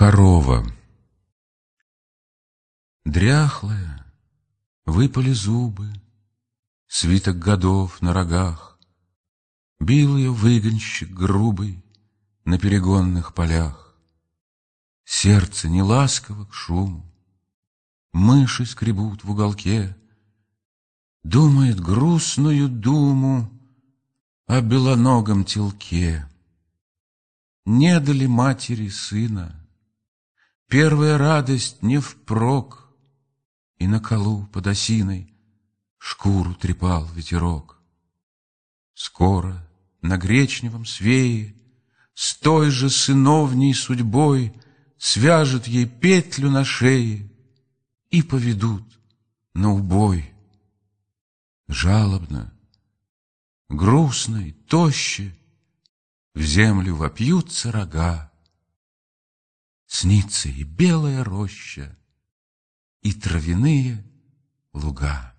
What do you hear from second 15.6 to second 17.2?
не ласково к шуму,